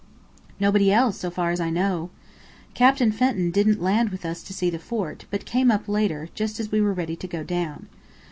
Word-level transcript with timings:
"Nobody 0.59 0.91
else, 0.91 1.19
so 1.19 1.29
far 1.29 1.51
as 1.51 1.59
I 1.59 1.69
know." 1.69 2.09
"Captain 2.73 3.11
Fenton 3.11 3.51
didn't 3.51 3.83
land 3.83 4.09
with 4.09 4.25
us 4.25 4.41
to 4.41 4.51
see 4.51 4.71
the 4.71 4.79
fort, 4.79 5.25
but 5.29 5.45
came 5.45 5.69
up 5.69 5.87
later, 5.87 6.29
just 6.33 6.59
as 6.59 6.71
we 6.71 6.81
were 6.81 6.91
ready 6.91 7.15
to 7.15 7.27
go 7.27 7.43
down. 7.43 7.87